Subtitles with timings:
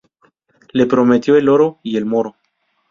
[0.73, 2.35] Le prometió el oro y el moro